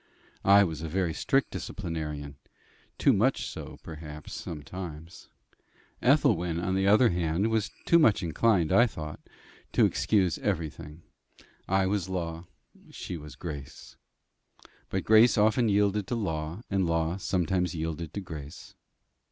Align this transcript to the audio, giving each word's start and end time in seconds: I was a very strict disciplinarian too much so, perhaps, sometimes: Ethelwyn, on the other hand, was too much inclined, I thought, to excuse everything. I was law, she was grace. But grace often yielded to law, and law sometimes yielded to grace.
I 0.43 0.63
was 0.63 0.81
a 0.81 0.89
very 0.89 1.13
strict 1.13 1.51
disciplinarian 1.51 2.37
too 2.97 3.13
much 3.13 3.45
so, 3.47 3.77
perhaps, 3.83 4.33
sometimes: 4.33 5.29
Ethelwyn, 6.01 6.59
on 6.59 6.73
the 6.73 6.87
other 6.87 7.09
hand, 7.09 7.51
was 7.51 7.69
too 7.85 7.99
much 7.99 8.23
inclined, 8.23 8.71
I 8.71 8.87
thought, 8.87 9.19
to 9.73 9.85
excuse 9.85 10.39
everything. 10.39 11.03
I 11.67 11.85
was 11.85 12.09
law, 12.09 12.47
she 12.89 13.15
was 13.15 13.35
grace. 13.35 13.95
But 14.89 15.03
grace 15.03 15.37
often 15.37 15.69
yielded 15.69 16.07
to 16.07 16.15
law, 16.15 16.63
and 16.71 16.87
law 16.87 17.17
sometimes 17.17 17.75
yielded 17.75 18.11
to 18.15 18.21
grace. 18.21 18.73